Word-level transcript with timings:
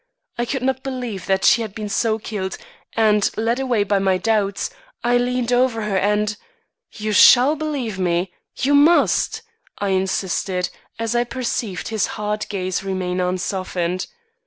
I 0.35 0.45
could 0.45 0.63
not 0.63 0.81
believe 0.81 1.27
that 1.27 1.45
she 1.45 1.61
had 1.61 1.75
been 1.75 1.87
so 1.87 2.17
killed 2.17 2.57
and, 2.93 3.29
led 3.37 3.59
away 3.59 3.83
by 3.83 3.99
my 3.99 4.17
doubts, 4.17 4.71
I 5.03 5.17
leaned 5.17 5.53
over 5.53 5.83
her 5.83 5.95
and 5.95 6.35
You 6.93 7.11
shall 7.11 7.55
believe 7.55 7.99
me, 7.99 8.33
you 8.57 8.73
must," 8.73 9.43
I 9.77 9.89
insisted, 9.89 10.71
as 10.97 11.15
I 11.15 11.23
perceived 11.23 11.89
his 11.89 12.07
hard 12.17 12.47
gaze 12.49 12.83
remain 12.83 13.19
unsoftened. 13.19 14.07